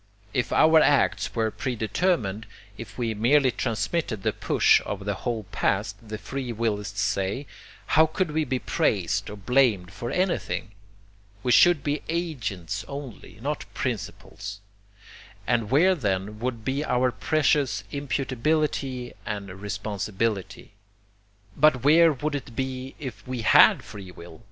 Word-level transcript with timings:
If 0.33 0.51
our 0.51 0.79
acts 0.79 1.35
were 1.35 1.51
predetermined, 1.51 2.47
if 2.75 2.97
we 2.97 3.13
merely 3.13 3.51
transmitted 3.51 4.23
the 4.23 4.33
push 4.33 4.81
of 4.83 5.05
the 5.05 5.13
whole 5.13 5.43
past, 5.51 5.95
the 6.09 6.17
free 6.17 6.51
willists 6.51 6.97
say, 7.01 7.45
how 7.85 8.07
could 8.07 8.31
we 8.31 8.43
be 8.43 8.57
praised 8.57 9.29
or 9.29 9.35
blamed 9.37 9.93
for 9.93 10.09
anything? 10.09 10.71
We 11.43 11.51
should 11.51 11.83
be 11.83 12.01
'agents' 12.09 12.83
only, 12.87 13.37
not 13.43 13.71
'principals,' 13.75 14.59
and 15.45 15.69
where 15.69 15.93
then 15.93 16.39
would 16.39 16.65
be 16.65 16.83
our 16.83 17.11
precious 17.11 17.83
imputability 17.93 19.13
and 19.23 19.51
responsibility? 19.61 20.71
But 21.55 21.83
where 21.83 22.11
would 22.11 22.33
it 22.33 22.55
be 22.55 22.95
if 22.97 23.27
we 23.27 23.43
HAD 23.43 23.83
free 23.83 24.09
will? 24.09 24.39